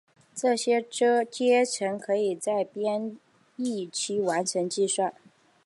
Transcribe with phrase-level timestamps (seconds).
[0.33, 0.81] 这些
[1.29, 3.15] 阶乘可以在编
[3.55, 5.13] 译期完成计算。